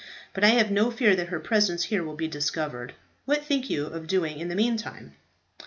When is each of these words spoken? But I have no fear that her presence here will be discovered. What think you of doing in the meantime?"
But 0.33 0.43
I 0.43 0.47
have 0.47 0.71
no 0.71 0.89
fear 0.89 1.15
that 1.15 1.27
her 1.27 1.39
presence 1.39 1.83
here 1.83 2.03
will 2.03 2.15
be 2.15 2.27
discovered. 2.27 2.95
What 3.25 3.45
think 3.45 3.69
you 3.69 3.85
of 3.85 4.07
doing 4.07 4.39
in 4.39 4.47
the 4.49 4.55
meantime?" 4.55 5.13